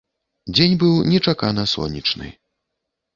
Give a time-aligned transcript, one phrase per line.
[0.55, 2.31] Дзень быў нечакана сонечны.